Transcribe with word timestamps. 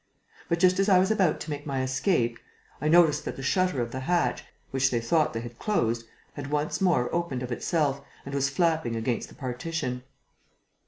But, 0.49 0.57
just 0.57 0.79
as 0.79 0.89
I 0.89 0.97
was 0.97 1.11
about 1.11 1.39
to 1.41 1.51
make 1.51 1.67
my 1.67 1.83
escape, 1.83 2.39
I 2.81 2.87
noticed 2.87 3.23
that 3.25 3.35
the 3.35 3.43
shutter 3.43 3.83
of 3.83 3.91
the 3.91 3.99
hatch, 3.99 4.43
which 4.71 4.89
they 4.89 4.99
thought 4.99 5.31
they 5.31 5.41
had 5.41 5.59
closed, 5.59 6.07
had 6.33 6.49
once 6.49 6.81
more 6.81 7.13
opened 7.13 7.43
of 7.43 7.51
itself 7.51 8.01
and 8.25 8.33
was 8.33 8.49
flapping 8.49 8.95
against 8.95 9.29
the 9.29 9.35
partition. 9.35 10.01